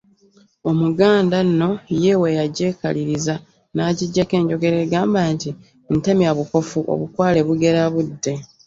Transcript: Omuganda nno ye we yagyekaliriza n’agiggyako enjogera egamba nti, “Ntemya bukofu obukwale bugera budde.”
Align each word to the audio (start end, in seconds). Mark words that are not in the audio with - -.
Omuganda 0.69 1.37
nno 1.47 1.69
ye 2.03 2.13
we 2.21 2.29
yagyekaliriza 2.39 3.35
n’agiggyako 3.73 4.33
enjogera 4.41 4.77
egamba 4.85 5.19
nti, 5.33 5.49
“Ntemya 5.95 6.31
bukofu 6.37 6.79
obukwale 6.93 7.39
bugera 7.47 7.83
budde.” 7.93 8.33